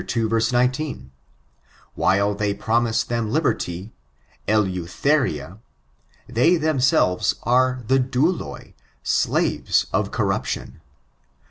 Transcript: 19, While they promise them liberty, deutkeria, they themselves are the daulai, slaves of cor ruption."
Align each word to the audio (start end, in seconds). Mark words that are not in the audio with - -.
19, 0.51 1.11
While 1.93 2.33
they 2.33 2.55
promise 2.55 3.03
them 3.03 3.29
liberty, 3.31 3.91
deutkeria, 4.47 5.59
they 6.27 6.55
themselves 6.57 7.35
are 7.43 7.83
the 7.87 7.99
daulai, 7.99 8.73
slaves 9.03 9.85
of 9.93 10.09
cor 10.09 10.25
ruption." 10.25 10.79